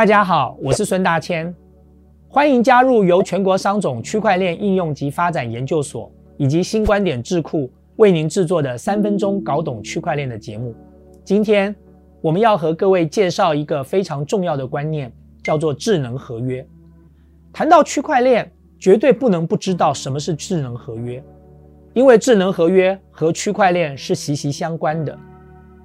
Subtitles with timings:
[0.00, 1.54] 大家好，我是孙大千，
[2.26, 10.74] 欢迎加入由全国商总区块链应用及发展研究所以及新观点智库为您制作的三分钟搞懂区块链的节目。
[11.22, 11.76] 今天
[12.22, 15.12] 我们要和各位介绍一个非常重要的观念，
[15.42, 16.66] 叫做智能合约。
[17.52, 21.22] 谈到区块链，绝对不能不知道什么是智能合约，
[21.92, 25.18] 因为智能合约和区块链是息息相关的。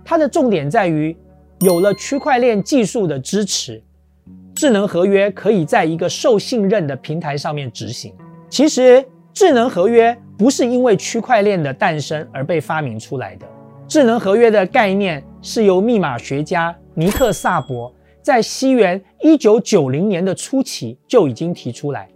[0.06, 1.14] 它的重点在于，
[1.60, 3.84] 有了区块链技术的支持，
[4.56, 8.14] 智能合约可以在一个受信任的平台上面执行。
[8.50, 13.46] 其实，智能合约不是因为区块链的诞生而被发明出来的。
[13.88, 22.08] 智能合约的概念是由密码学家尼克萨博在西元一九九零年的初期就已经提出来，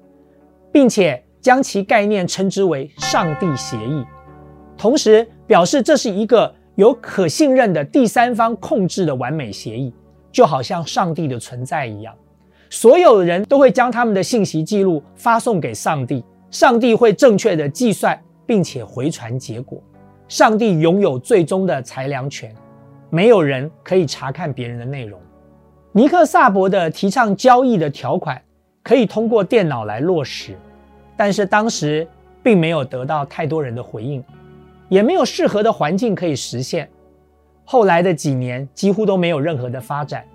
[0.71, 4.03] 并且将其概念称之为“上帝协议”，
[4.77, 6.55] 同时表示这是一个。
[6.75, 9.93] 有可信任的第三方控制的完美协议，
[10.31, 12.15] 就好像上帝的存在一样，
[12.69, 19.81] 所有人都会将他们的信息记录发送给上帝，上帝会正确的计算并且回传结果，
[20.27, 22.53] 上帝拥有最终的裁量权，
[23.09, 25.19] 没有人可以查看别人的内容。
[25.91, 28.39] 尼克萨博的提倡交易的条款
[28.83, 30.55] 可以通过电脑来落实，
[31.17, 32.07] 但是当时
[32.43, 34.23] 并没有得到太多人的回应。
[34.89, 36.89] 也没有适合的环境可以实现，
[37.63, 40.25] 后来的几年几乎都没有任何的发展，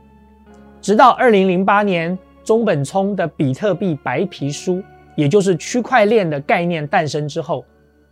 [0.84, 4.82] 直到二零零八年中本聪的比特币白皮书，
[5.16, 7.64] 也就是区块链的概念诞生之后，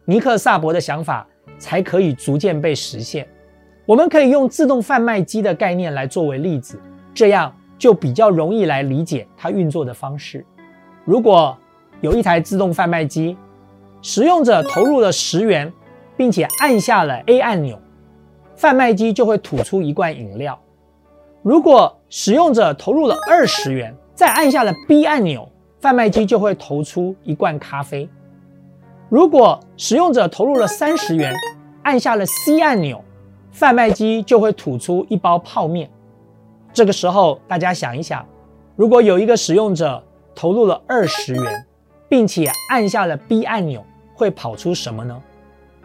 [0.07, 3.29] 尼克萨博的想法才可以逐渐被实现。
[3.85, 6.81] 我们可以用自动贩卖机的概念来作为例子，
[7.13, 10.43] 这样就比较容易来理解它运作的方式。
[11.05, 11.55] 如果
[12.01, 13.37] 有一台自动贩卖机，
[14.01, 15.71] 使用者投入了十元。
[16.15, 17.81] 并且按下了 A 按钮，
[18.55, 20.59] 贩卖机就会吐出一罐饮料。
[21.43, 25.49] 如果使用者投入了二十元，再按下了 B 按钮，
[25.81, 28.09] 贩卖机就会投出一罐咖啡。
[29.09, 31.35] 如果使用者投入了三十元，
[31.83, 33.03] 按下了 C 按钮，
[33.51, 35.91] 贩卖机就会吐出一包泡面。
[36.73, 38.25] 这个时候，大家想一想，
[38.77, 40.01] 如果有一个使用者
[40.37, 41.67] 投入了二十元，
[42.09, 45.21] 并且按下了 B 按钮，会跑出什么呢？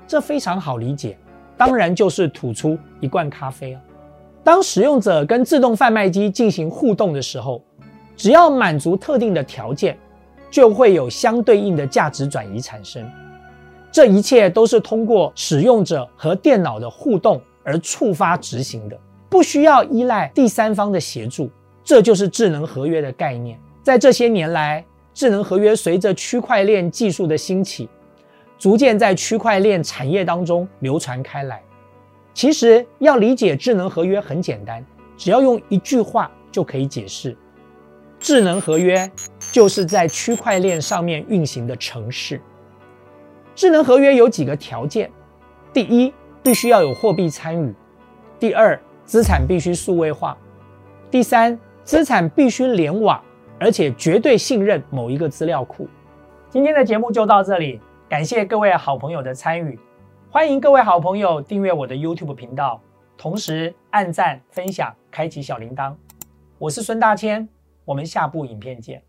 [0.05, 1.17] 这非常好理解，
[1.57, 3.81] 当然就是吐出一罐咖啡啊。
[4.47, 7.61] 当使用者跟自动贩卖机进行互动的时候，
[8.15, 9.97] 只要满足特定的条件，
[10.49, 13.05] 就会有相对应的价值转移产生。
[13.91, 18.97] 这一切都是通过使用者和电脑的互动而触发执行的，
[19.29, 21.49] 不需要依赖第三方的协助。
[21.83, 23.59] 这就是智能合约的概念。
[23.83, 24.81] 在这些年来，
[25.13, 27.89] 智能合约随着区块链技术的兴起。
[28.57, 31.61] 逐渐在区块链产业当中流传开来。
[32.37, 34.85] 其实要理解智能合约很简单，
[35.17, 37.35] 只要用一句话就可以解释：
[38.19, 39.11] 智能合约
[39.51, 42.39] 就是在区块链上面运行的城市。
[43.55, 45.09] 智能合约有几个条件：
[45.73, 47.73] 第一，必须要有货币参与；
[48.39, 50.37] 第二，资产必须数位化；
[51.09, 53.19] 第三，资产必须联网，
[53.59, 55.87] 而且绝对信任某一个资料库。
[56.51, 57.81] 今天的节目就到这里。
[58.07, 59.77] 感谢各位好朋友的参与，
[60.29, 62.81] 欢迎各位好朋友订阅我的 YouTube 频道，
[63.17, 65.95] 同时按赞、分享、开启小铃铛。
[66.59, 67.47] 我是孙大千，
[67.85, 69.06] 我们下部影片见。